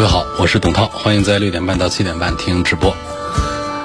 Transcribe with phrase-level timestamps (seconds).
[0.00, 2.96] 各位好，我是董涛，欢迎在六点半到七点半听直播。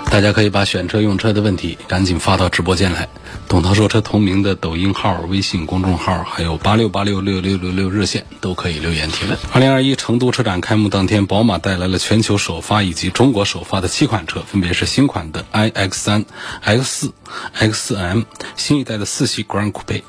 [0.09, 3.09] 大家可以把选车用车的问题赶紧发到直播间来。
[3.49, 9.37] 董涛说车同名的抖音号、微信公众号，还有八六八六六六六六热线都可以留言提问。
[9.51, 16.23] 二零二一成都车展开幕当天，宝马带来了全球首发以及中国首发的七款车，分别是新款的 iX 三、
[16.61, 17.11] X 四、
[17.53, 18.21] X M
[18.55, 20.03] 新一代的四系 Grand Coupe，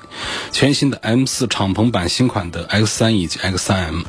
[0.52, 4.02] 全新的 M 四敞篷版新款的 X 三以及 X 三 M，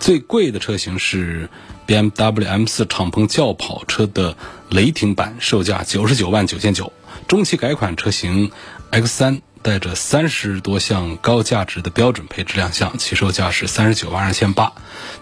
[0.00, 1.48] 最贵的车型是
[1.86, 4.36] BMW M 四敞篷轿跑车的
[4.70, 6.92] 雷霆版，售价九十九万九千九。
[7.28, 8.50] 中期改款车型
[8.90, 14.72] X 三带着三十多项高价值的标准配置亮相，起售价是三十九万二千八。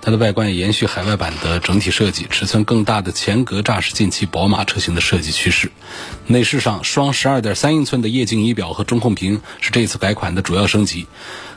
[0.01, 5.71] 它的外观也延续海外版的整体设计，尺寸更大的前格栅是近期宝马车型的设计趋势。
[6.27, 11.07] 内饰上，双十二点三英寸的液晶仪表和中控屏是这次改款的主要升级。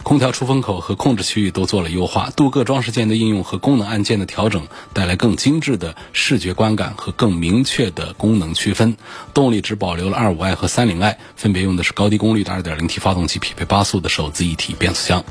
[0.04, 8.98] 空调出风口和控制区域都做了优化，镀铬装饰件的应用和功能按键的调整，带来更精致的视觉观感和更明确的功能区分。
[9.34, 15.24] 动力只保留了 25i 和 30i，分别用的是高低功率的 2.0T 发动机，匹配八速的手自一体变速箱。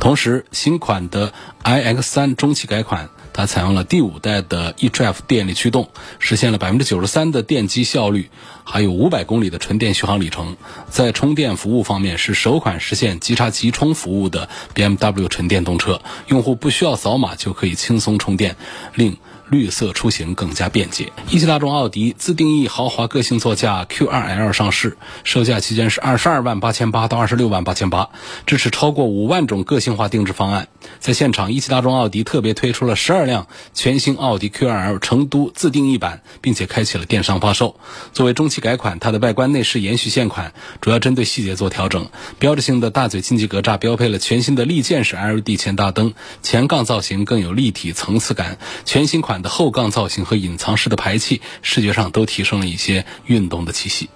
[0.00, 1.32] 同时，新款的
[1.62, 3.08] iX3 中期改款。
[3.32, 8.30] 它采用了第五代的 eDrive 电力驱动，实现了百分之九十三的电机效率，
[8.64, 10.56] 还有五百公里的纯电续航里程。
[10.88, 18.56] 在充电服务方面，是首款实现即插即充服务的 BMW 纯电动车，用户不需要扫码就可以轻松充电，
[18.94, 19.16] 令。
[19.50, 21.12] 绿色出行更加便捷。
[21.30, 28.10] 一汽大众奥迪自定义豪华个性座驾 Q2L 上市，售价期间是二十二万八千八到二十六万八千八，
[28.46, 30.68] 支持超过五万种个性化定制方案。
[30.98, 37.80] 在现场，一汽大众奥迪特别推出了十二辆全新奥迪 Q2L 成都自定义版，并且开启了电商发售。
[38.12, 42.08] 作为中期改款，它的外观内饰延续现款，主要针对细节做调整。
[42.38, 48.58] 标志性的大嘴进气格栅标配了全新的立件式 LED 前大灯，前杠造型更有立体层次感。
[48.84, 49.37] 全新款。
[49.42, 54.08] 的后杠造型和隐藏式的排气，视觉上都提升了一些运动的气息。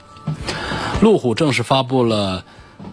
[1.01, 2.45] 路虎正式发布了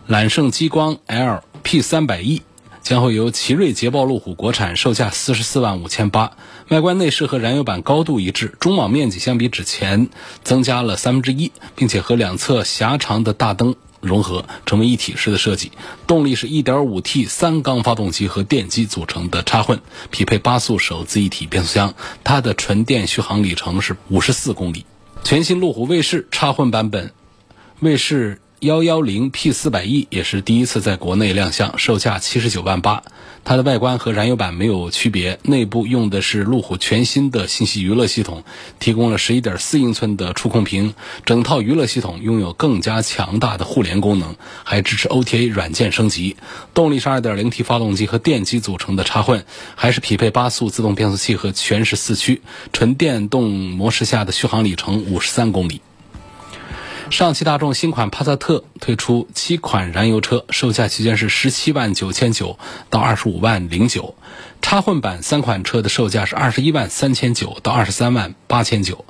[0.08, 2.42] 揽胜激光 L P 三百 E，
[2.82, 6.32] 将会由奇瑞捷豹路虎国产，售价四十四万五千八。
[6.70, 10.10] 外观内饰和燃油版高度一致，中网面积相比之前
[10.44, 13.76] 增加了三分之一，并且和两侧狭长的大灯。
[14.02, 15.72] 融合成为一体式的设计，
[16.08, 21.94] 动力是一点五 T 三缸发动机和电机组成的插混，匹配八速手自一体变速箱，
[22.24, 24.86] 它的纯电续航里程是五十四公里。
[25.24, 27.14] 全新路虎卫士插混版本，
[27.80, 28.42] 卫士。
[28.62, 33.04] 幺幺零 P 四百 E 也是第一次在国内亮相，售价七十九万八。
[33.46, 38.44] 它的外观和燃油版没有区别，内部用的是路虎全新的信息娱乐系统，
[38.78, 40.94] 提供了十一点四英寸的触控屏，
[41.26, 46.36] 整套娱乐系统拥有更加强大的互联功能，还支持 OTA 软件升级。
[46.74, 49.46] 动力是二点零 T 发动机和电机组成的插混，
[49.76, 52.42] 还是匹配八速自动变速器和全时四驱，
[52.74, 55.80] 纯电动模式下的续航里程五十三公里。
[57.10, 62.60] 上汽大众新款帕萨特推出七款燃油车，售价区间是十七万九千九
[62.90, 64.16] 到二十五万零九，
[64.62, 69.06] 插混版三款车的售价是二十一万三千九到二十三万八千九。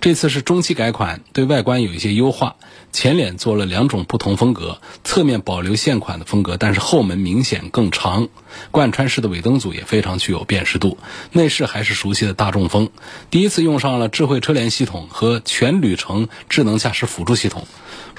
[0.00, 2.56] 这次是中期改款，对外观有一些优化。
[2.92, 8.28] 前脸做了两种不同风格，侧面保留现款的风格，但是后门明显更长。
[8.70, 10.96] 贯穿式的尾灯组也非常具有辨识度。
[11.32, 12.90] 内饰还是熟悉的大众风，
[13.30, 17.66] 第一次用上了智慧车联系统和全旅程智能驾驶辅助系统，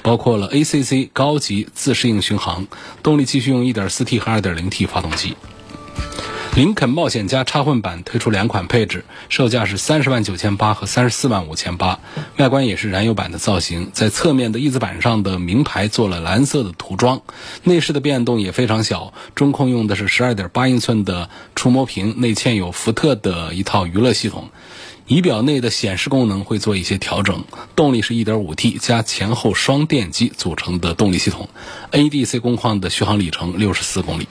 [0.02, 2.66] 包括了 ACC 高级自适应巡航。
[3.02, 5.34] 动力继续用 1.4T 和 2.0T 发动机。
[6.54, 12.00] 林肯冒险家插混版推出两款配置，售价是三十万九千八和三十四万五千八。
[12.36, 17.22] 外观也是燃油版的造型，在侧面的翼子板上的名牌做了蓝色的涂装。
[17.62, 24.50] 内饰的变动也非常小，中控用的是十二点八英寸的触摸屏，内嵌有福特的一套娱乐系统。
[25.06, 27.44] 仪表内的显示功能会做一些调整。
[27.76, 31.48] 动力是一点五 T 加前后双电机组成的动力系统
[31.92, 34.26] ，ADC 工况的续航里程六十四公里。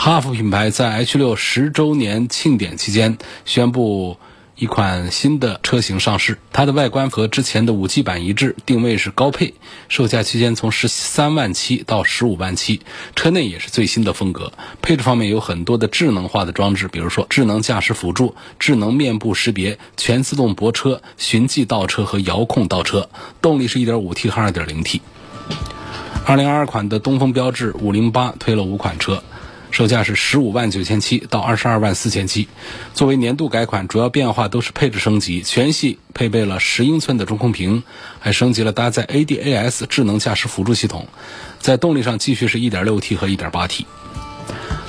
[0.00, 4.16] 哈弗品牌在 H 六十周年庆典期间宣布，
[4.54, 9.54] 一款新的车型上市，它的外观和之前的五 G 版一致，定位是高配，
[9.88, 12.80] 售价区间从十三万七到十五万七。
[13.16, 23.10] 车内也是最新的风格，配置方面有很多的智能化的装置，比如说智能驾驶辅助、智能面部识别、全自动泊车、循迹倒车和遥控倒车。
[23.42, 25.00] 动力是 1.5T 和 2.0T。
[26.24, 29.24] 2022款的东风标致508推了五款车。
[29.70, 32.48] 售价是十五万九千七到二十二万四千七。
[32.94, 37.82] 作为年度改款，主要变化都是配置升级，全系配备了十英寸的中控屏，
[38.18, 41.06] 还升级了搭载 ADAS 智能驾驶辅助系统。
[41.60, 43.86] 在动力上继续是一点六 T 和一点八 T。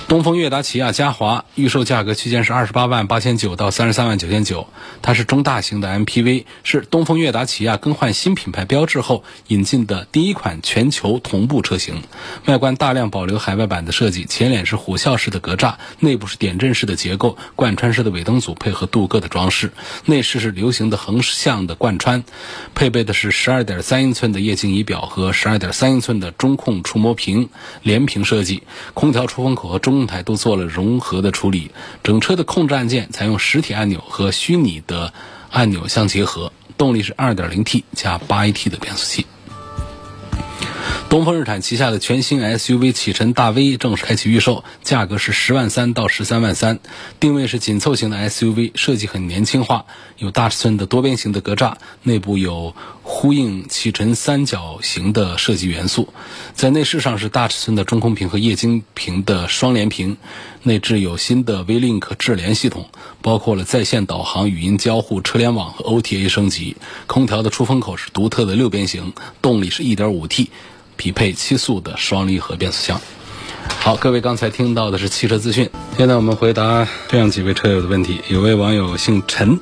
[0.10, 4.68] 东风悦达起亚嘉华预售价格区间是二十八万八千九到三十三万九千九，
[5.04, 12.02] 它是中大型的 MPV，是东风悦达起亚更换新品牌标志后引进的第一款全球同步车型。
[12.46, 19.72] 外观大量保留海外版的设计，前脸是虎啸式的格栅，内部是点阵式的结构，贯穿式的尾灯组配合镀铬的装饰。
[20.06, 22.24] 内饰是流行的横向的贯穿，
[22.74, 27.50] 配备的是十二点三英寸的液晶仪表和十二点三英寸的中控触摸屏，
[27.84, 28.64] 连屏设计。
[28.96, 31.70] 空调出风口和中动态都做了融合的处理，
[32.02, 35.14] 整车的控制按键采用实体按钮和虚拟的
[35.50, 39.26] 按钮相结合，动力是 2.0T 加 8AT 的变速器。
[41.10, 46.80] 东风日产旗下的全新 SUV 启辰大 V 正式开启预售，价格是十万三到十三万三，
[47.20, 49.86] 定位是紧凑型的 SUV，设计很年轻化，
[50.20, 56.14] 有大尺寸的多边形的格栅，内部有呼应启辰三角形的设计元素。
[56.54, 60.18] 在内饰上是大尺寸的中控屏和液晶屏的双联屏，
[60.62, 62.88] 内置有新的 V-Link 智联系统，
[63.24, 66.78] 包括了在线导航、语音交互、车联网和 OTA 升级。
[67.08, 70.52] 空调的出风口是独特的六边形，动力是一点五 T。
[71.00, 73.00] 匹配七速的双离合变速箱。
[73.80, 78.20] 好，各位刚才听到的是汽车资讯，现在我们回答这样几位车友的问题。
[78.28, 79.62] 有位网友姓陈，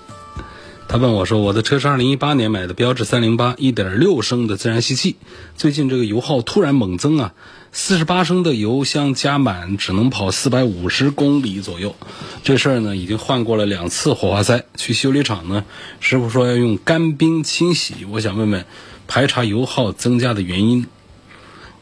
[0.87, 5.17] 他问我说：“我的车是二零一八年买的标致三零八，一点六升的自然吸气，
[5.55, 7.33] 最近这个油耗突然猛增啊，
[7.71, 11.95] 四十八升的油箱加满只能跑四百五十公里左右。
[12.43, 15.63] 这事儿呢，已经换过了两次火花塞，去修理厂呢，
[15.99, 17.93] 师傅说要用干冰清洗。
[18.09, 18.65] 我想问问，
[19.07, 20.87] 排查油耗增加的原因。”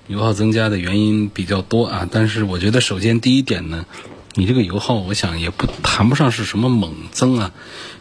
[0.08, 3.86] 油耗增加的原因比较多啊，但是我觉得首先第一点呢，
[4.36, 7.52] 你这个油耗我想也不谈不上是什么猛增啊。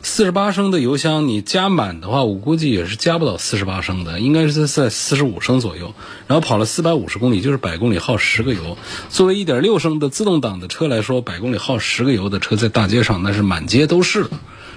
[0.03, 5.95] 四十八升的油箱你加满的话，我估计也是加不到四十八升的，应该是在四十五升左右。
[6.27, 8.77] 然后跑了四百五十公里，就是百公里耗十个油。
[9.09, 14.27] 作为一点六升的自动挡的车来说，百公里耗十个油的车在大街上那是满街都是，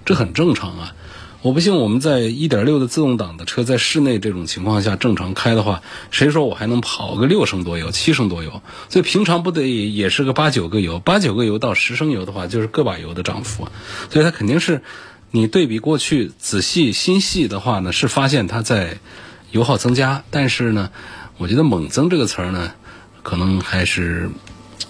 [0.06, 0.94] 这很正常啊。
[1.44, 8.64] 我不信我们在一点六的自动挡的车在室内这种情况下正常开的话，谁说我还能跑个六升多油、七升多油？
[8.90, 13.68] 所以平常不得也是个八九个油，八九个油到十升油的话，就是个把油的涨幅。
[14.10, 14.82] 所以它肯定是，
[15.30, 18.98] 你对比过去仔细心细的话呢，是发现它在
[19.52, 20.24] 油耗增加。
[20.32, 20.90] 但是呢，
[21.38, 22.74] 我觉得“猛增”这个词儿呢，
[23.22, 24.32] 可能还是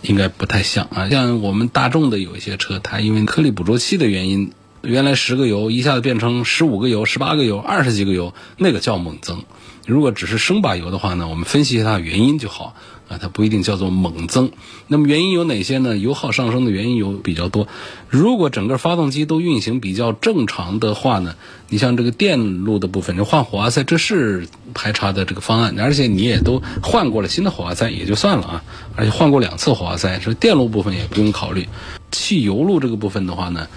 [0.01, 1.09] 应该不太像啊。
[1.09, 4.53] 像我们大众的有一些车，它因为颗粒捕捉器的原因。
[4.87, 9.43] 原来十个油一下子变成十五个油、十八个油、二十几个油，那个叫猛增。
[9.85, 12.73] 如果只是升把油的话呢，我们分析一下它原因就好
[13.09, 14.51] 啊，它不一定叫做猛增。
[14.87, 15.97] 那么原因有哪些呢？
[15.97, 17.67] 油耗上升的原因有比较多。
[18.07, 21.35] 如果整个发动机都运行比较正常的话呢，
[21.67, 28.63] 你像这个电路的部分，你换火花塞这是排查的这个方案，而且你也都换过了新的火花塞也就算了啊，
[28.95, 31.67] 而且换过两次火花塞，这电路部分也不用考虑。
[32.09, 33.67] 汽油路这个部分的话呢？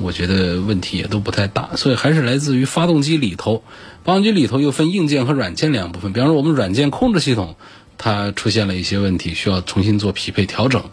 [0.00, 3.62] 我觉得问题也都不太大，所以还是来自于发动机里头。
[4.04, 6.12] 发动机里头又分硬件和软件两部分。
[6.12, 7.56] 比方说，我们软件控制系统
[7.98, 10.84] 它出现了一些问题，需要重新做匹配调整。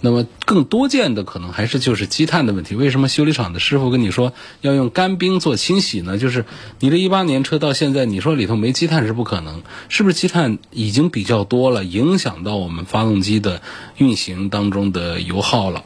[0.00, 2.74] 那么更多见的可能还是就是积碳的问题。
[2.74, 6.18] 为什么修理厂的师傅跟你说要用干冰做清洗呢？
[6.18, 6.44] 就是
[6.80, 13.62] 你这一八年车到现在，你说里头没积碳是不可能，是不是积碳已经比较多了，影响到我们发动机的
[13.96, 15.84] 运行当中的油耗了？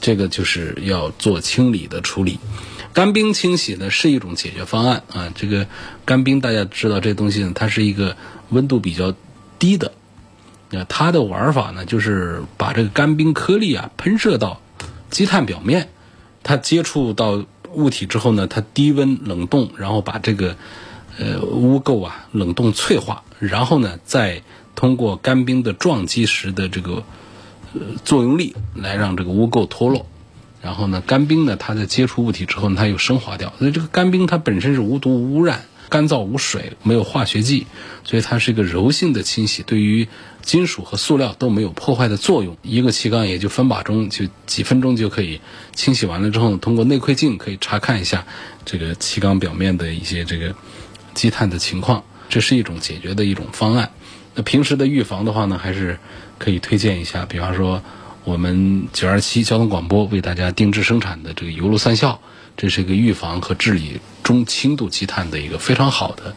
[0.00, 2.38] 这个就是要做清理的处理，
[2.92, 5.32] 干冰清洗呢是一种解决方案啊。
[5.34, 5.66] 这个
[6.04, 8.16] 干冰大家知道，这东西呢它是一个
[8.50, 9.14] 温度比较
[9.58, 9.92] 低的，
[10.70, 14.60] 那它的玩法呢就是把这个干冰颗粒啊喷射到
[15.10, 15.88] 积碳表面，
[16.44, 20.56] 它接触到物体之后呢，它低温冷冻，然后把这个
[21.18, 24.42] 呃污垢啊冷冻脆化，然后呢再
[24.76, 27.02] 通过干冰的撞击时的这个。
[28.04, 30.06] 作用力来让这个污垢脱落，
[30.62, 33.52] 然后呢，干冰呢，它在接触物体之后，它又升华掉。
[33.58, 37.66] 所以这个干冰它本身是无毒无污染，干燥无水，没有化学剂，
[38.04, 40.08] 所以它是一个柔性的清洗，对于
[40.42, 42.56] 金属和塑料都没有破坏的作用。
[42.62, 45.40] 一个气缸也就分把钟，就几分钟就可以
[45.74, 48.26] 清洗完了之后，通过内窥镜可以查看一下
[48.64, 50.54] 这个气缸表面的一些这个
[51.14, 53.90] 积碳的情况，这是一种解决的一种方案。
[54.34, 55.98] 那平时的预防的话呢，还是
[56.38, 57.82] 可以推荐一下，比方说
[58.24, 62.20] 我们九二七交通广播为大家定制生产的这个油路三效，
[62.56, 66.36] 这是一个预防和治理中轻度积碳的一个非常好的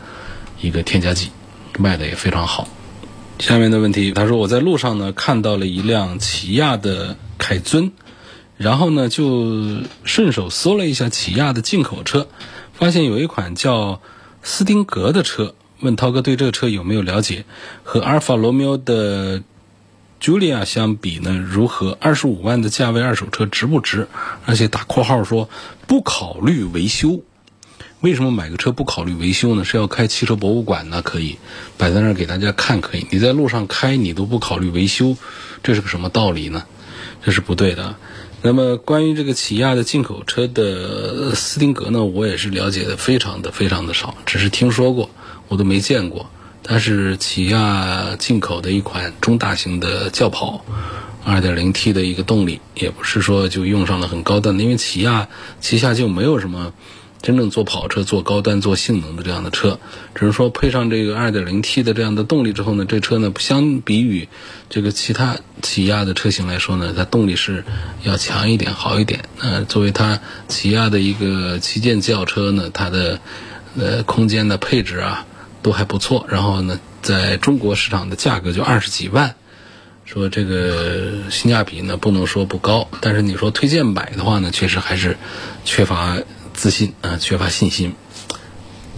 [0.62, 1.30] 一个添加剂，
[1.78, 2.68] 卖的也非常好。
[3.38, 7.92] 下面的问题，他说我在路上呢看到了一辆起亚的凯尊，
[8.58, 12.28] 然后呢就顺手搜了一下起亚的进口车，
[12.74, 14.02] 发现有一款叫
[14.42, 15.54] 斯丁格的车。
[15.82, 17.46] 问涛哥对这个车有没有了解？
[17.84, 19.42] 和阿尔法罗密欧的
[20.22, 21.38] Julia 相比呢？
[21.38, 21.98] 如何？
[22.00, 24.08] 二十五万的价位二手车值不值？
[24.46, 25.50] 而且打括号说
[25.88, 27.22] 不考虑维修。
[28.02, 29.64] 为什么买个车不考虑维修呢？
[29.64, 31.02] 是要开汽车博物馆呢？
[31.02, 31.38] 可以
[31.78, 33.06] 摆在那儿给大家看，可以。
[33.10, 35.18] 你在路上开，你都不考虑维修，
[35.62, 36.64] 这是个什么道理呢？
[37.24, 37.96] 这是不对的。
[38.44, 45.10] 那么关于这个起亚的进口车的斯汀格呢，我也是了解的非常的非常的少，只是听说过。
[45.48, 46.30] 我都没见过，
[46.64, 50.64] 它是起亚进口的一款中大型的轿跑
[51.26, 55.28] ，2.0T 的一个动力，也不是说就用上了很高端的，因为起亚
[55.60, 56.74] 旗下就没有什么
[57.22, 59.80] 真正做跑车、做高端、做性能的这样的车，
[60.16, 64.28] 只是说配上这个 2.0T 的这样的动力之后呢，这车呢相比于
[64.70, 67.64] 这个其他起亚的车型来说呢，它动力是
[68.04, 69.22] 要强一点、好一点。
[69.40, 73.20] 呃，作为它起亚的一个旗舰轿车呢，它的
[73.78, 75.26] 呃空间的配置啊。
[75.64, 79.36] 都还不错，然后呢，在中国市场的价格就二十几万，
[80.06, 85.18] 说这个性价比呢不能说不高，但是你说推荐买的话呢，确实还是
[85.64, 86.18] 缺乏
[86.62, 87.96] 自信啊，缺乏信心，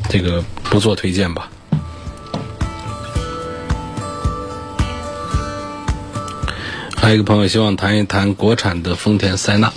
[0.09, 1.49] 这个不做推荐吧。
[6.97, 9.71] 还有一个朋友希望谈一谈国产的丰田塞纳，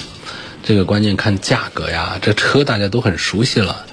[0.65, 3.87] 这个关键看价格呀，这车大家都很熟悉了。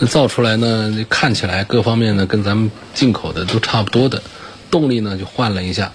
[0.00, 4.24] 那造出来呢，看起来各方面呢跟咱们进口的都差不多的，
[4.72, 5.92] 动力呢就换了一下，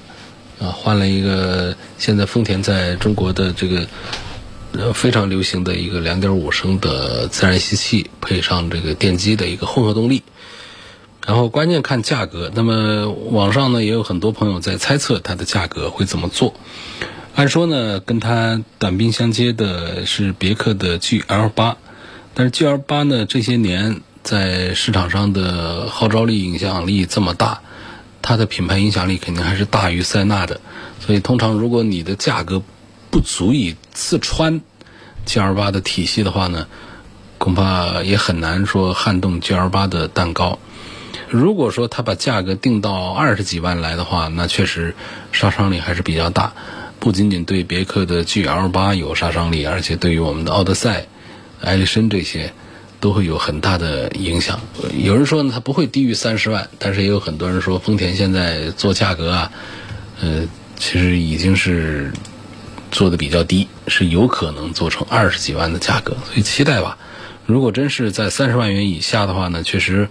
[0.61, 3.85] 啊，换了一个现在丰田在中国的这个
[4.93, 10.23] 非常流行的一个2.5升的自然吸气，配上这个电机的一个混合动力。
[11.25, 16.53] 然后关键看价格，那么网上呢也有很多朋友在猜测它的价格会怎么做。
[17.35, 21.75] 按说呢，跟它短兵相接的是别克的 GL8。
[22.33, 27.61] 但是 G L 八呢，这些年在市场上的号召力、影响力这么大，
[28.21, 30.61] 它的品牌影响力肯定还是大于塞纳的。
[31.05, 32.63] 所以，通常如果你的价格
[33.11, 34.61] 不足以刺穿
[35.25, 36.65] G L 八的体系的话呢，
[37.37, 40.57] 恐怕也很难说撼动 G L 八的蛋糕。
[41.29, 44.95] 如果说他把价格定到二十几万来的话，那确实
[45.31, 46.53] 杀伤力还是比较大。
[46.99, 51.05] 不仅仅对别克的 G L 八有杀伤力，而且对于我们的奥德赛。
[51.63, 52.51] 艾力绅这些
[52.99, 54.59] 都会有很大的影响。
[54.97, 59.51] 有人说呢，它不会低于三十万，但是也有很多人说，丰田现在做价格啊，
[60.21, 60.41] 呃，
[60.75, 62.11] 其实已经是
[62.91, 66.15] 做的比较低，是有可能做成二十几万的价格。
[66.25, 66.97] 所以期待吧。
[67.45, 70.09] 如果真是在三十万元以下的话呢，确实，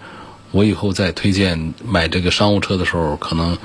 [0.51, 3.57] 我以后再推荐买这个商务车的时候，可能。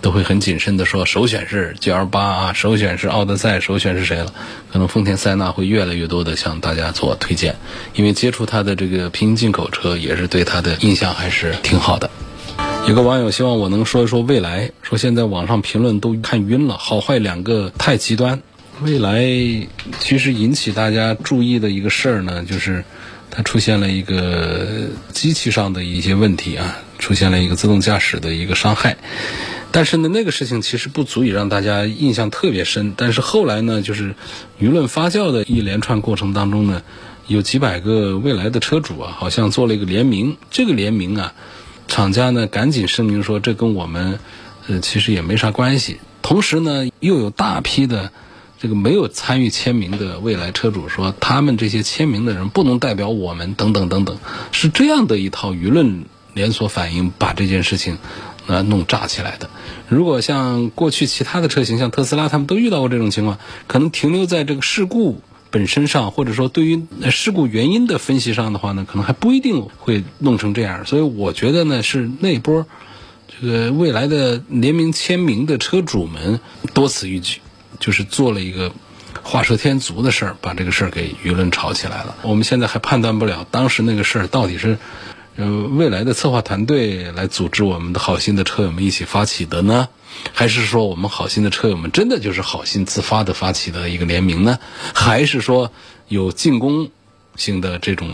[0.00, 4.34] 都会很谨慎的说，首选是 G L 八啊，首选是奥德赛，首选是谁了？
[4.70, 7.56] 可能丰田塞纳会越来越多的向大家做推荐，
[7.94, 12.10] 因为接触它的这个平行进口车也是对它的印象还是挺好的。
[12.86, 18.42] 有个网友希望我能说一说未来，说现在网上评论都看晕了，好坏两个太极端。
[18.82, 19.22] 未来
[20.00, 22.84] 其实引起大家注意的一个事儿呢，就是
[23.30, 28.96] 它出现了一个机器上的一些问题啊，出现了一个自动驾驶的一个伤害。
[29.70, 32.94] 但是呢，那个事情其实不足以让大家印象特别深。
[32.96, 34.14] 但是后来呢，就是
[34.60, 36.82] 舆论发酵的一连串过程当中呢，
[37.28, 40.36] 有几百个未来的车主啊，好像做了一个联名。
[40.50, 41.32] 这个联名啊，
[41.86, 44.18] 厂家呢赶紧声明说，这跟我们
[44.66, 45.98] 呃其实也没啥关系。
[46.22, 48.10] 同时呢，又有大批的
[48.58, 54.18] 这个没有参与签名的未来车主说，他们这些签名的人不能代表我们，等等等等，
[54.52, 57.98] 是这样的一套舆论连锁反应，把这件事情。
[58.46, 59.48] 呃，弄炸起来的。
[59.88, 70.84] 如果像过去其他的车型，像特斯拉，他们都遇到过这种情况，可能停留在这个事故本身上，或者说对于事故原因的分析上的话呢，可能还不一定会弄成这样。
[70.84, 72.66] 所以我觉得呢，是那波
[73.40, 76.38] 这个未来的联名签名的车主们
[76.74, 77.40] 多此一举，
[77.84, 78.72] 就是做了一个
[79.22, 82.16] 画蛇添足的事儿，把这个事儿给舆论炒起来了。
[82.22, 84.78] 我们现在还判断不了当时那个事儿到底是。
[85.36, 85.44] 呃，
[85.80, 89.88] 未来的策划团队来组织我们的好心的车友们一起发起的呢？
[90.32, 94.60] 还是说我们好心的车友们真的就是好心自发的发起的一个联名呢？
[94.94, 95.72] 还是说
[96.06, 96.88] 有进攻
[97.34, 98.08] 性的这种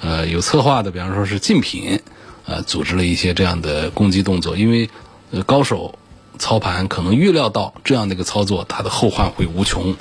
[0.00, 1.98] 呃有策划的，比方说是竞品，
[2.44, 4.56] 呃，组织了一些这样的攻击动作？
[4.56, 4.88] 因为
[5.32, 5.98] 呃高手
[6.38, 9.96] 操盘可能预料到这样的一个操作，它的后患会无穷，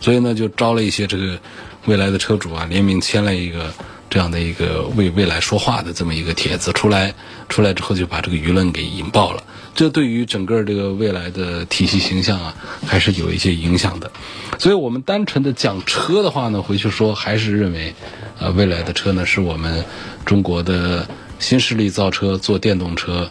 [0.00, 1.38] 所以呢就招了一些这个
[1.86, 3.72] 未来的车主啊联名签了一个。
[4.10, 7.14] 这样的一个为未来说话的这么一个帖子出来，
[7.48, 9.44] 出来之后就把这个舆论给引爆了。
[9.76, 14.10] 这对于整个这个未来的体系形象啊，还是有一些影响的。
[14.58, 17.94] 所以我们单纯的讲车的话呢，回去说还是认为，
[18.40, 19.84] 呃，未来的车呢是我们
[20.26, 21.06] 中国的
[21.38, 23.30] 新势力造车做电动车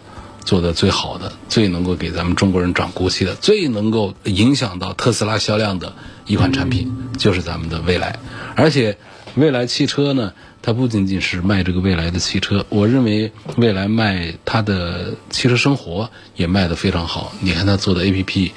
[0.49, 5.93] 做的最好的，最能够给咱们中国人长骨气的，最能够影响到特斯拉销量的
[6.25, 8.17] 一款产品，就是咱们的未来。
[8.55, 8.97] 而且
[9.35, 10.33] 未来汽车呢。
[10.61, 17.31] 它不仅仅是卖这个未来的汽车，我认为未来卖它的汽车生活也卖得非常好。
[17.39, 18.51] 你看它做的 APP，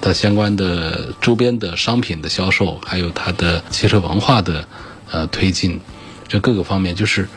[0.00, 4.68] 它相关的周边的商品的销售，还有它的汽车文化的
[5.10, 5.80] 呃推进，
[6.28, 7.28] 这各个方面就是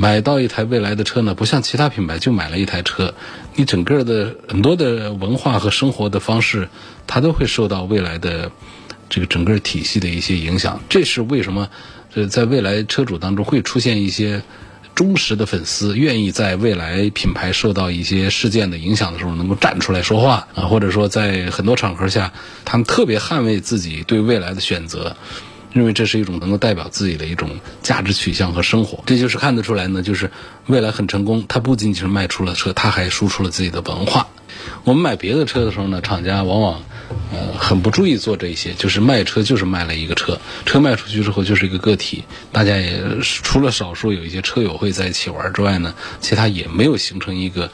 [0.00, 3.12] 买到一台未来的车呢，不像其他品牌就买了一台车，
[3.56, 6.68] 你整个的很多的文化和生活的方式，
[7.08, 8.52] 它都会受到未来的
[9.08, 10.80] 这个整个体系的一些影响。
[10.88, 11.68] 这是为什么？
[12.14, 14.40] 这在未来车主当中会出现一些
[14.94, 22.32] 忠实的粉丝，愿意在未来品牌受到一些事件的影响的时候，能够站出来说话啊，或者说在很多场合下，
[22.64, 25.16] 他们特别捍卫自己对未来的选择，
[25.78, 27.48] 认为这是一种能够代表自己的一种
[27.82, 29.02] 价值取向和生活。
[29.06, 30.30] 这就是看得出来呢，就是
[30.66, 34.28] 未来很成功，它不仅仅是卖出了车，它还输出了自己的文化。
[34.84, 36.82] 我们买别的车的时候呢，厂家往往。
[37.32, 47.70] 呃，很不注意做这些，就是卖车就是卖了一个车，车卖出去之后就是一个个体，大家也除了少数有一些车友会在一起玩之外呢，其他也没有形成一个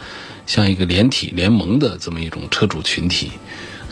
[0.47, 3.33] 像一个连体联盟的这么一种车主群体，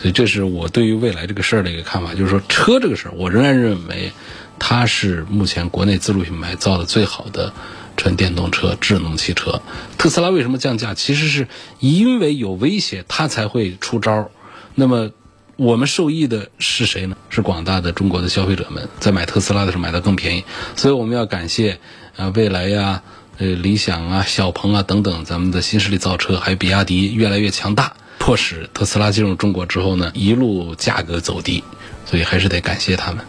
[0.03, 4.11] 所以这是我对于未来这个事儿的一个看法，就是说车这个事儿，我仍然认为
[4.59, 7.53] 它是目前国内自主品牌造的最好的
[7.95, 9.61] 纯电动车、智能汽车。
[9.97, 10.93] 特斯拉为什么降价？
[10.93, 11.47] 其实是
[11.79, 14.29] 因为有威胁，它才会出招。
[14.75, 15.11] 那么。
[15.55, 17.15] 我们受益的是谁呢？
[17.29, 20.43] 是广大的中国的消费者们，在买特斯拉的时候买的更便宜，
[20.75, 21.77] 所以我们要感谢
[22.17, 23.03] 啊未来呀、
[23.37, 27.93] 呃理想啊、小鹏啊等等咱们的新势力造车，还有比亚迪越来越强大，
[28.25, 31.61] 迫使特斯拉进入中国之后呢，一路价格走低，
[32.05, 33.25] 所以还是得感谢他们。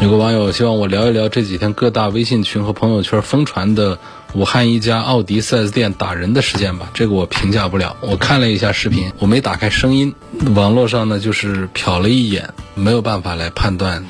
[0.00, 3.98] 有个网友希望我聊一聊这几天各大微信群和朋友圈疯传的。
[4.32, 7.98] 武汉一家奥迪 4S 店打人的事件吧，这个我评价不了。
[8.00, 10.14] 我看了一下视频，我没打开声音。
[10.56, 14.06] 网络上呢，就是瞟了一眼，没有办法来判断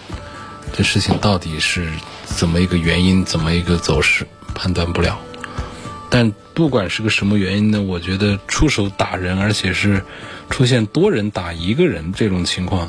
[0.73, 1.91] 这事情到底是
[2.25, 5.19] 怎么一个原因，怎么一个走势，判断不了。
[6.09, 10.03] 但不管是个什么原因呢，我觉得出手打人，而且是
[10.49, 12.89] 出现多人打一个人这种情况，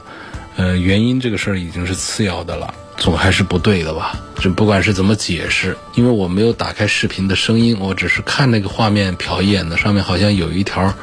[0.55, 2.73] 呃，原因这个事儿已经是次要的了。
[2.97, 4.17] 总还是不对的吧？
[4.39, 10.93] 就不管是怎么解释，因为我没有打开视频的声音，我只是看那个画面瞟一眼的，上面好像有一条，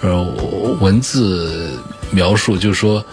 [0.00, 0.22] 呃，
[0.80, 1.78] 文字
[2.10, 3.04] 描述，就是说，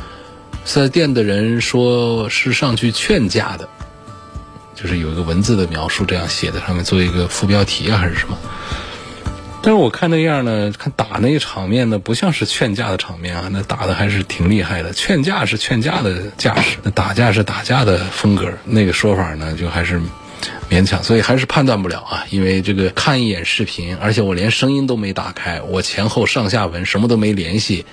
[0.64, 3.68] 四 S 店的人说是上去劝架的，
[4.76, 8.38] 就是有一个文字的描述这样写在上面，做一个副标题啊，还是什么？
[9.66, 14.92] 但是我看那样呢，看打那个场面呢，不像是劝架的场面啊，那打的还是挺厉害的。
[14.92, 18.52] 劝架是劝架的架势，那打架是打架的风格。
[18.66, 20.02] 那个说法呢，就还是
[20.70, 22.26] 勉强，所以还是判断不了啊。
[22.30, 27.86] 因为这个看一眼视频，而且我连声音都没打开，我前后上下文什么都没联系，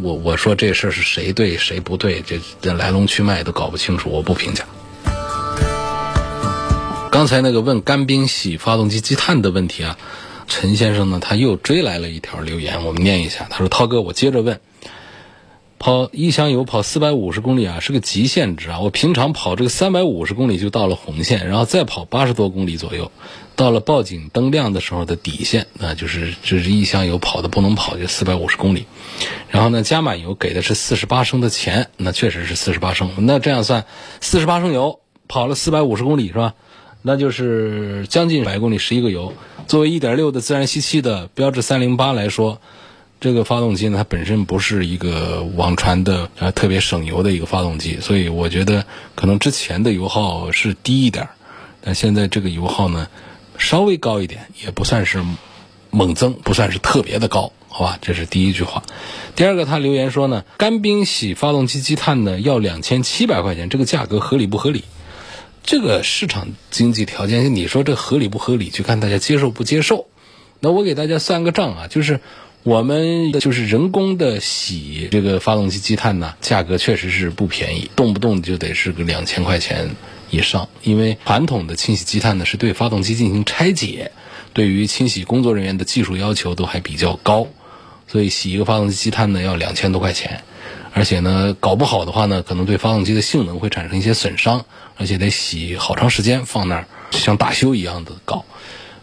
[0.00, 4.64] 我我说这事儿是谁对谁不对，这这来龙去脉都搞不清楚，我不评价。
[7.16, 9.96] 刚才那个问干冰洗发动机积碳的问题啊。
[10.48, 13.46] 陈先生呢，他又追来了一条留言，我们念一下。
[13.48, 14.60] 他说：“涛哥，我接着问，
[15.78, 18.80] 跑一箱油跑四百五十公里啊，是个极限值啊。
[18.80, 23.10] 我平常跑这个三百五十公里就到了红线，然后再跑八十多公里左右，
[23.54, 28.84] 到了报警灯亮的时候的底线，那就是这是一箱油跑的不能跑就四百五十公里。
[29.48, 33.10] 然后呢，加满油给的是四十八升的钱，那确实是四十八升。
[33.16, 33.86] 那这样算，
[34.20, 36.52] 四十八升油跑了四百五十公里是吧？
[37.02, 39.32] 那就是将近百公里十一个油。”
[39.68, 42.60] 作为1.6的自然吸气的标致308来说，
[43.20, 51.28] 这个发动机呢，它本身不是一个网传的呃特别省油的一个发动机，所以我觉得可能之前的油耗是低一点，
[51.80, 53.08] 但现在这个油耗呢
[53.58, 55.24] 稍微高一点，也不算是
[55.90, 57.98] 猛增，不算是特别的高，好吧？
[58.02, 58.82] 这是第一句话。
[59.34, 64.84] 第二个，他留言说呢，干冰洗发动机积碳呢要两千七百块钱，这个价格合理不合理？
[65.66, 70.06] 这个市场经济条件，你说这合理不合理，就看大家接受不接受。
[70.60, 72.20] 那我给大家算个账啊，就是
[72.62, 79.90] 我们就是人工的洗这个发动机积碳呢，价格确实是不便宜，动不动就得是个两千块钱
[80.30, 80.68] 以上。
[80.84, 84.12] 因为传统的清洗积碳呢，是对发动机进行拆解，
[84.52, 87.48] 对于清洗工作人员的技术要求都还比较高，
[88.06, 90.44] 所以洗一个发动机积碳呢要两千多块钱。
[90.96, 94.64] 而且呢，搞不好的话呢，可能对发动机的性能会产生一些损伤，
[94.96, 98.46] 而且得洗好长时间放那儿，像大修一样的搞。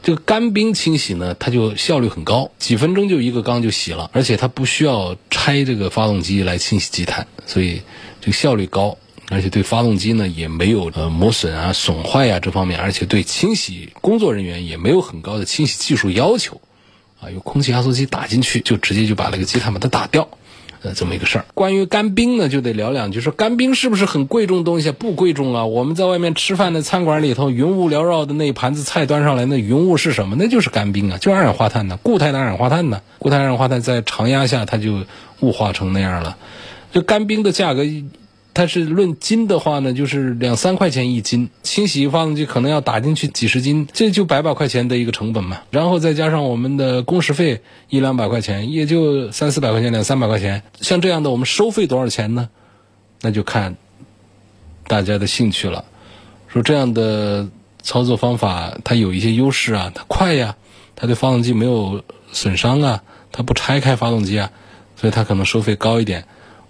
[0.02, 7.84] 这个干冰清洗呢，它就效率很高，几分钟就一个缸就洗了，而且它不需要拆这个发动机来清洗积碳，所以
[8.20, 8.98] 这个效率高，
[9.30, 16.60] 而且对发动机呢也没有呃磨损啊、损坏呀这方面，而且对清洗工作人员也没有很高的清洗技术要求，
[17.22, 20.28] 啊，有空气压缩机打进去就直接就把那个积碳把它打掉。
[20.84, 21.46] 呃，这么一个事儿。
[21.54, 23.22] 关于干冰呢，就得聊两句。
[23.22, 24.92] 说干冰是不是很贵重东西？
[24.92, 25.66] 不贵重啊。
[25.66, 30.36] 我们在外面吃饭的餐馆里头，云雾缭绕的那一盘子菜端上来，那云雾是什么？
[30.38, 33.02] 那就是干冰啊，就二氧化碳呢，固态的二氧化碳呢。
[33.18, 35.06] 固态二氧化碳在常压下，它就
[35.40, 36.38] 雾化成那样了。
[36.92, 37.84] 这干冰的价格。
[38.54, 45.62] 它是论斤的话呢，就是两三块钱一斤，清洗发动机可能要打进去几十斤，这就百把块钱的一个成本嘛。
[45.72, 50.62] 然后再加上我们的工时费一两百块钱，也就三四百块钱，两三百块钱。
[50.82, 52.50] 像这样的，我们收费多少钱呢？
[53.22, 53.76] 那就看
[54.86, 55.86] 大家的兴趣了。
[56.48, 57.50] 说这样的
[57.82, 60.56] 操作方法，它有一些优势啊，它快呀，
[60.96, 64.52] 它对发动机没有损伤啊，它不拆开发动机啊，
[64.96, 66.26] 所以它可能收费高一点。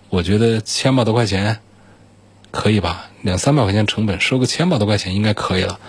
[0.08, 1.60] 我觉得千把多块钱。
[2.54, 5.80] 可以吧，两三百块钱成本收个千把多块钱应该可以了，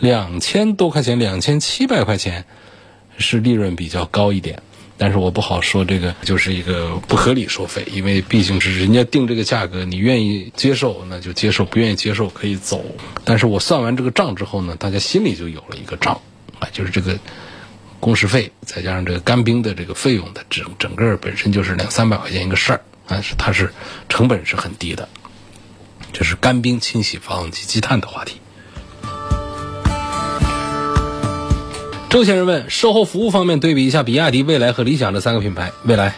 [0.00, 2.44] 两千多块钱，两千七百块钱
[3.16, 4.60] 是利润比较高一点，
[4.98, 12.84] 但是我不好说这个就是一个不合理收费，因为毕竟是人家定这个价格，你愿意接受那就接受，不愿意接受可以走。
[13.24, 16.20] 但是我算完这个账之后呢，大家心里就有了一个账
[16.58, 17.18] 啊，就是这个
[17.98, 23.72] 工时费再加上这个干冰的这个费用的整整个本身就是两三百块钱一个事儿，但是它是
[24.10, 25.08] 成本是很低的。
[26.14, 28.40] 这是干冰清洗发动机积碳的话题。
[32.08, 36.14] 周先生问：售后服务方面对比一下比亚迪、未来和理想这三个品牌，未来，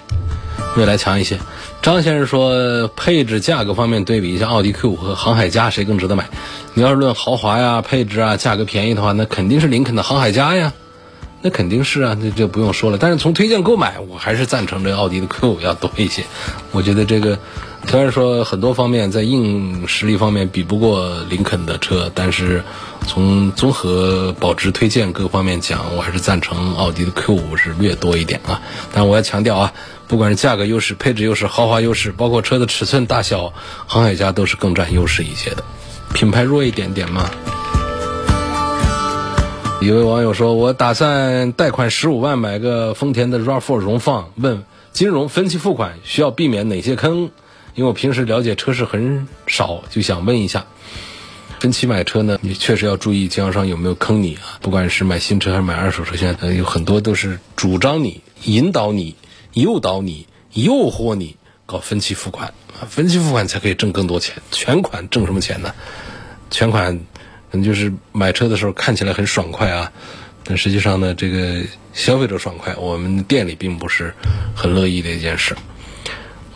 [0.76, 1.38] 未来强一些。
[1.80, 6.28] 张先生说：配置、价格方面对比一下奥迪 Q 五和航海家谁更值得买？
[6.74, 10.74] 你要是论豪华呀、配置啊、价格便宜的话，那肯定是林肯的航海家呀，
[11.40, 12.98] 那肯定是啊，这就不用说了。
[12.98, 16.22] 但是从推荐购买，我还是赞成这奥迪的 Q 五要多一些。
[16.72, 17.38] 我觉得这个。
[17.88, 22.62] 虽然说很多方面在硬实力方面比不过林肯的车，但是
[23.06, 28.60] 从综合保值推荐各方面讲，我还是赞成奥迪的 Q 五是略多一点啊。
[28.92, 29.72] 但我要强调啊，
[30.08, 33.54] 不管是价格优势、配置优势、豪华优势，包括车的尺寸大小，
[33.86, 35.64] 航海家都是更占优势一些的。
[36.12, 37.30] 品牌弱一点点嘛。
[39.80, 47.30] 一位网友说：“我打算贷款十五万买个丰田的 RAV4 荣放，问金融分期付款需要避免哪些坑？”
[47.76, 50.64] 因为我平时了解车市很少，就想问一下，
[51.60, 54.56] 分期买车呢，你确实要注意经销商有没有坑你啊？
[54.62, 59.14] 不管是买新车还是买二手车，现在有很多都是主张你、引导你、
[59.52, 61.36] 诱导你、诱惑你
[61.66, 65.74] 搞分期付款啊，分期付款才可以挣更多钱，全款挣什么钱呢？
[66.50, 66.98] 全款
[67.50, 69.92] 可能就是买车的时候看起来很爽快啊，
[70.44, 71.62] 但实际上呢，这个
[71.92, 74.14] 消费者爽快，我们店里并不是
[74.54, 75.54] 很乐意的一件事，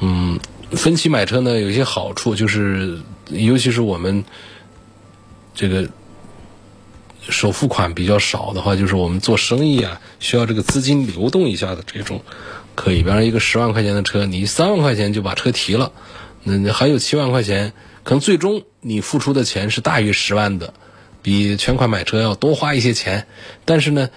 [0.00, 0.40] 嗯。
[0.70, 4.24] 分期买车呢，有一些好处，就是尤其是我们
[5.54, 5.88] 这个
[7.28, 12.22] 首付款比较少的话，就是我们做生意啊，需要这个资金流动一下的这种，
[12.74, 13.02] 可以。
[13.02, 15.92] 比方一个十万块钱的车，你三万块钱就把车提了，
[16.44, 17.72] 那还有七万块钱，
[18.04, 20.72] 可能最终你付出的钱是大于十万的，
[21.20, 23.26] 比全款买车要多花一些钱，
[23.64, 24.08] 但是呢，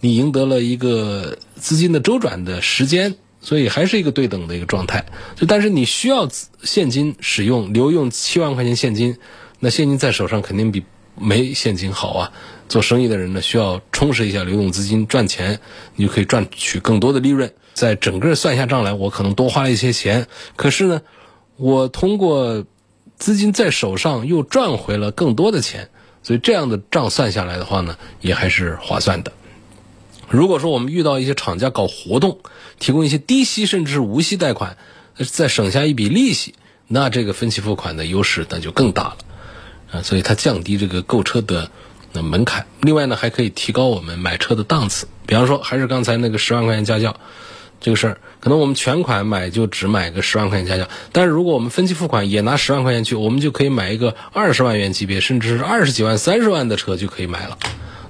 [0.00, 3.16] 你赢得了一个资金的周转的时间。
[3.40, 6.28] 所以还是一个对等的一个状态，就但是你需要
[6.62, 9.16] 现金使用，留用七万块钱现金，
[9.60, 12.32] 那现金在手上肯定比没现金好啊。
[12.68, 15.60] 做生意的人呢，需要充实一下流动资金赚钱，
[15.94, 17.52] 你就可以赚取更多的利润。
[17.74, 21.02] 在整个算下账来，我可能多花了一些钱，可是呢，
[21.56, 22.64] 我通过
[23.16, 25.88] 资金在手上又赚回了更多的钱，
[26.24, 29.32] 所以这样的账算下来的话呢，也还是划算的。
[30.28, 32.40] 如果说我们遇到一些厂家搞活动，
[32.78, 34.76] 提供一些低息甚至是无息贷款，
[35.30, 36.54] 再省下一笔利息，
[36.86, 39.16] 那这个分期付款的优势那就更大了，
[39.92, 41.70] 啊，所以它降低这个购车的
[42.12, 42.66] 门槛。
[42.80, 45.06] 另外呢，还可以提高我们买车的档次。
[45.26, 47.18] 比方说，还是刚才那个十万块钱家教，
[47.80, 57.58] 这个事儿，可能我们全款买就只买个十万块钱家教，但是如果我们分期付款也拿十万块钱去，我们就可以买一个二十万元级别，甚至是二十几万、三十万的车就可以买了。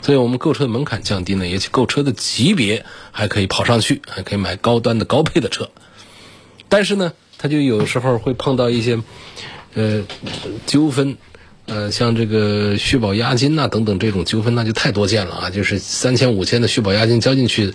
[0.06, 5.68] 所以我们购车的门槛降低呢，也购车的级别还可以跑上去，还可以买高端的高配的车。
[6.68, 9.02] 但是呢，他就有时候会碰到一些
[9.74, 10.04] 呃
[10.64, 11.16] 纠纷。
[11.66, 15.50] 呃，像这个续保押金呐等等这种纠纷，那就太多见了啊！
[15.50, 17.74] 就是三千五千的续保押金交进去，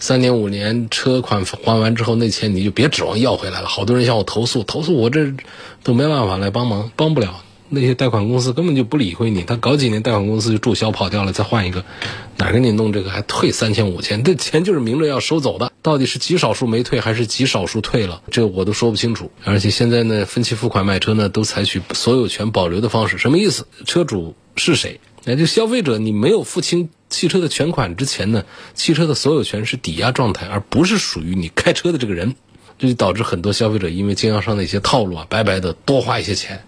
[0.00, 3.68] 三年五年车款还完之后，那钱你就别指望要回来了。
[3.68, 5.32] 好多人向我投诉，投诉我这
[5.84, 7.40] 都没办法来帮忙，帮不了。
[7.70, 11.84] 那些贷款公司根本就不理会你，他搞几年贷款公司就注销跑掉了，再换一个，
[12.36, 14.22] 哪给你弄这个还退三千五千？
[14.24, 19.30] 这钱就是明着要收走的，到底是极少数没退还是极少数退了，这我都说不清楚。
[19.44, 23.66] 而且现在呢，分期付款买车呢，都采取所有权保留的方式，什么意思？
[23.84, 25.00] 车主是谁？
[25.24, 32.34] 那就消费者，你没有付清汽车的全款之前呢，汽车的所有权是抵押状态，而不是属于你开车的这个人，
[32.78, 36.62] 这就导致很多消费者因为经销商的一些套路啊，白白的多花一些钱。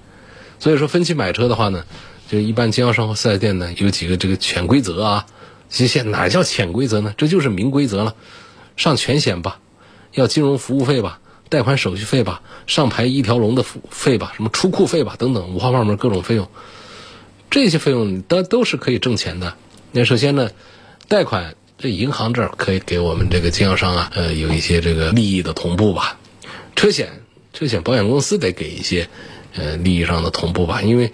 [0.61, 1.85] 所以说分期买车的话呢，
[2.31, 5.27] 就一般经销商和四 S 店呢有几个这个潜规则啊。
[5.69, 7.15] 其实哪叫潜规则呢？
[7.17, 8.15] 这就是明规则了。
[8.77, 9.61] 上全险吧，
[10.13, 16.49] 要金融服务费吧，贷款手续费吧，上牌一条龙的费吧，什么出库费吧等等五花八门各种费用，
[17.51, 19.55] 这些费用都都是可以挣钱的。
[19.93, 20.51] 那首先呢，
[21.07, 26.19] 贷款这银行这儿可以给我们这个经销商啊，呃有一些这个利益的同步吧。
[26.75, 29.09] 车险车险保险公司得给一些。
[29.55, 31.13] 呃，利益上的同步吧，因为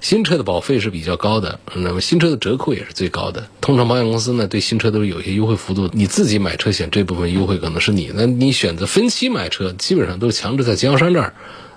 [0.00, 3.48] 新车的保费是比较高的，那么新车的折扣也是最高的。
[3.60, 11.34] 通常保险公司呢，对新车都是有一些优惠幅度，你自己买车险这部分优惠可能是你，那你选择分期买车，基本上都是强制在经销商这儿，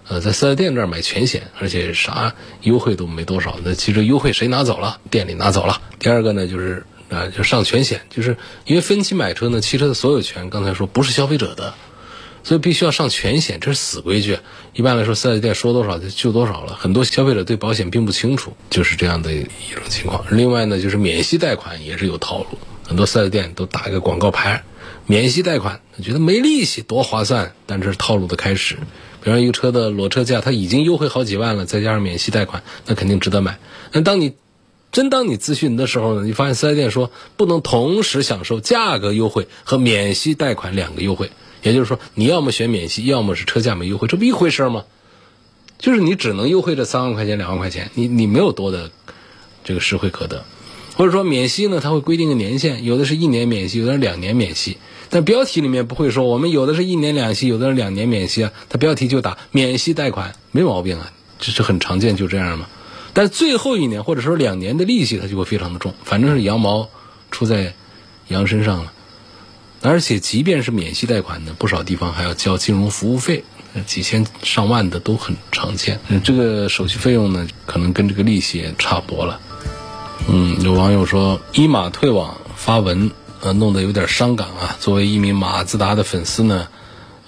[0.08, 3.58] 呃，在四 S 店这儿买全险，而且啥优惠都没多少。
[3.64, 5.00] 那其实优惠谁拿走了？
[5.10, 5.82] 店里拿走了。
[6.00, 11.74] 第二个呢，就是啊，就上全险，就是因为分期买车呢，汽车的所有权刚才说不是消费者的。
[12.44, 14.40] 所以必须要上全险，这是死规矩。
[14.74, 16.76] 一般来说，四 S 店说多少就就多少了。
[16.76, 20.24] 很多消费者对保险并不清楚，就是这样的一种情况。
[20.32, 24.64] 另外呢，就是免息贷款也是有套路，很多四 S 店都打一个广告牌，
[25.06, 28.78] 免息贷款，觉得没利息多划算，但这是套路的开始。
[29.22, 33.60] 比方一个车的裸车价，它已经优惠好几万了，再加上免息贷款，那肯定值得买。
[33.92, 34.36] 那当你
[34.94, 41.32] 真当你咨询的时候呢，你发现四 S 店说不能同时享受价格优惠和免息贷款两个优惠。
[41.62, 44.86] 也就是说，你要么选免息，要么是车价没优惠，这不一回事吗？
[45.78, 48.92] 就是你只能优惠这三万块钱、两万块钱，你你没有多的
[49.64, 50.44] 这个实惠可得。
[50.96, 54.78] 或者说免息呢，它会规定个年限，有的是一年免息，有的是两年免息。
[55.10, 58.52] 但标题里面不会说我们有的是一年两息，有的是两年免息啊。
[58.68, 62.68] 它标题就打免息贷款，没毛病啊，这是很常见，就这样嘛。
[63.14, 66.90] 但最后一年或者说两年的利息，它就会非常的重，反正是羊毛
[67.32, 67.74] 出在
[68.28, 68.92] 羊身上了。
[69.82, 73.46] 而且，即便是免息贷款呢，不少地方还要交金融服务费，
[73.86, 76.00] 几千上万的都很常见。
[76.24, 79.40] 这个手续费用呢，可能跟这个利息也差不多了。
[80.28, 84.76] 嗯，有网友说，一马退网发文，呃，弄得有点伤感啊。
[84.82, 86.68] 作为一名马自达的粉丝呢，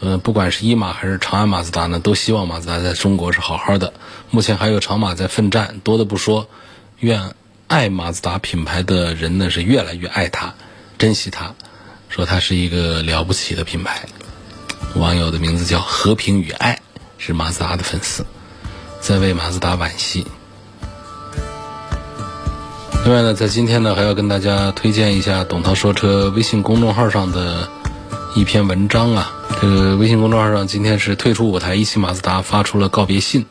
[0.01, 3.93] 呃，不管是一马还是长安马自达呢，都希望马自达在中国是好好的。
[4.29, 6.49] 目前还有长马在奋战，多的不说，
[6.99, 7.33] 愿
[7.67, 10.53] 爱马自达品牌的人呢是越来越爱它，
[10.97, 11.55] 珍惜它。
[12.11, 14.05] 说它是一个了不起的品牌，
[14.95, 16.77] 网友的名字叫和平与爱，
[17.17, 18.25] 是马自达的粉丝，
[18.99, 20.27] 在为马自达惋惜。
[23.05, 27.69] 另外呢，在今天呢，还要跟大家推荐一下董涛说车微信公众号上的
[28.35, 29.31] 一篇文章啊。
[29.61, 33.45] 这个微信公众号上今天是退出舞台，一汽马自达发出了告别信。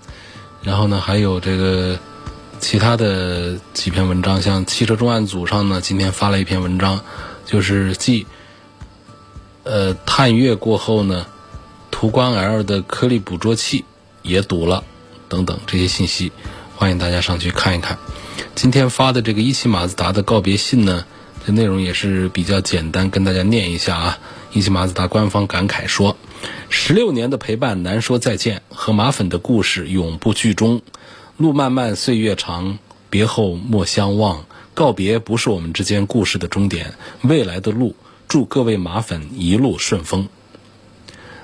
[0.63, 1.99] 然后呢，还有这个
[2.61, 7.01] 其他的几篇文章，像汽车重案组上呢，今天发了一篇文章，
[7.47, 8.27] 就是继。
[9.63, 11.27] 呃，探月过后呢，
[11.91, 13.85] 途观 L 的颗粒捕捉器
[14.23, 14.85] 也堵了，
[15.29, 16.33] 等等这些信息，
[16.77, 17.99] 欢迎大家上去看一看。
[18.55, 21.05] 今天发的这个一汽马自达的告别信呢，
[21.47, 24.19] 这内容也是比较简单，跟大家念一下啊。
[24.53, 26.17] 一汽马自达官方感慨说
[26.71, 30.81] ：“十六年的陪伴难说再见，和马粉的故事永不剧终。
[31.37, 32.79] 路漫漫岁月长，
[33.11, 34.47] 别后莫相忘。
[34.73, 37.95] 告别不是我们之间故事的终点，未来的路。”
[38.31, 40.29] 祝各位马粉一路顺风。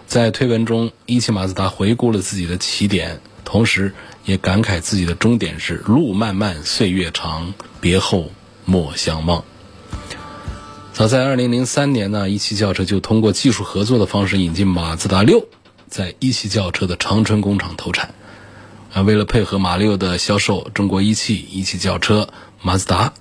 [0.07, 3.93] 在推文中，一汽马自达回顾了自己的起点，同时
[4.25, 8.31] 也感慨自己的终点是路漫漫岁月长，别后
[8.65, 9.43] 莫相忘。
[10.93, 15.49] 早在2003年呢，一汽轿车就通过技术合作的方式引进马自达六，
[15.89, 18.15] 在一汽轿车的长春工厂投产。
[18.93, 22.29] 啊，为了配合马六的销售，中国一汽、一汽轿车、
[22.63, 23.13] 马自达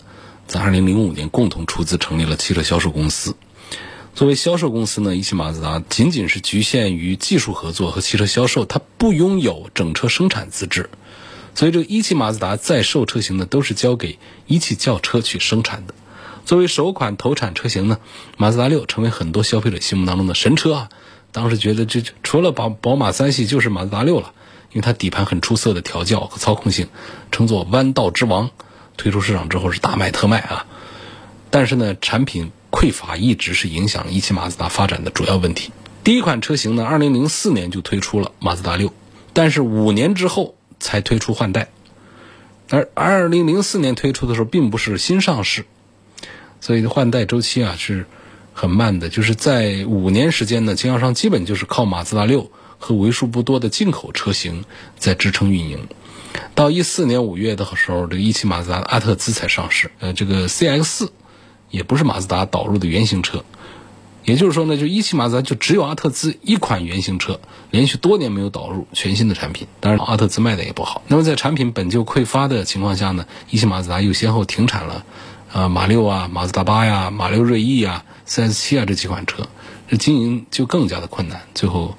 [0.45, 3.36] 在2005年共同出资成立了汽车销售公司。
[4.15, 10.89] 作为销售公司呢，一汽马自达仅仅是局限于技术合作和汽车销售，它不拥有整车生产资质，
[11.54, 15.93] 所以这个一汽马自达在售车型呢，都是交给一汽轿车去生产的。
[16.45, 17.99] 作为首款投产车型呢，
[18.38, 20.89] 马自达六成为很多消费者心目当中的神车啊。
[21.34, 24.32] 当时觉得这除了宝宝马三系就是马自达六了，
[24.71, 26.88] 因为它底盘很出色的调教和操控性，
[27.34, 28.49] 称作弯道之王。
[28.95, 30.65] 推出市场之后是大卖特卖啊，
[31.49, 35.71] 但是呢，产品匮乏一直是影响一汽马自达发展的主要问题。
[36.03, 38.91] 第一款车型呢，二零零四年就推出了马自达六，
[39.31, 41.69] 但是五年之后才推出换代，
[42.69, 45.65] 而二零零四年推出的时候并不是新上市，
[46.59, 48.05] 所以换代周期啊是
[48.53, 54.65] 很慢的，就是在五年时间呢，经销商基本就是靠马自达六和为数不多的进口车型
[54.99, 55.88] 在支撑运营。
[56.53, 59.89] 到一四年五月的时候，这个一汽马自达阿特兹才上市。
[59.99, 61.13] 呃，这个 CX 四
[61.75, 63.43] 也不是马自达导入的原型车，
[64.23, 69.67] 也就是说呢，就一汽马自达就只有阿特兹一款原型车，连续多年没有导入全新的产品。
[69.81, 71.03] 当然，阿特兹卖的也不好。
[71.09, 75.05] 那么在产品本就匮乏的情况下呢，一汽马自达又先后停产了，
[75.51, 79.47] 啊，马六啊、马自达八呀、马六锐意啊、CS 七啊这几款车，
[79.89, 81.41] 这经营就更加的困难。
[81.53, 81.95] 最后，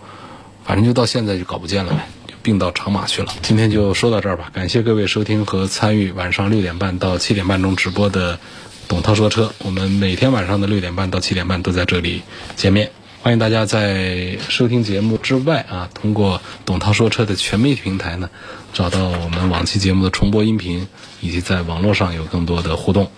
[0.65, 2.09] 反正就到现在就搞不见了呗。
[2.27, 3.33] 就并到长马去了。
[3.43, 8.41] 今天就说到这儿吧，感谢各位收听和参与晚上六点半到七点半中直播的
[8.89, 9.53] 董涛说车。
[9.59, 12.23] 我们每天晚上的六点半到七点半都在这里
[12.57, 12.91] 见面。
[13.23, 18.31] 欢迎大家在收听节目之外啊，通过董涛说车的全媒体平台呢，
[18.73, 20.87] 找到我们往期节目的重播音频，
[21.21, 23.11] 以及在网络上有更多的互动。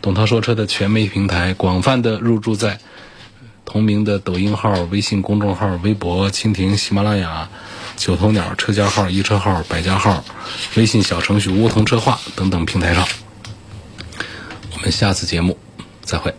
[0.00, 2.78] 董涛说车的全媒体平台广泛的入驻在
[3.64, 7.48] 同名的抖音号、微信公众号、微博、蜻蜓、喜马拉雅。
[7.96, 10.24] 九头鸟车架号、一车号、百家号、
[10.74, 13.06] 微信小程序梧桐车话等等平台上，
[14.80, 15.58] 我们下次节目
[16.00, 16.34] 再会。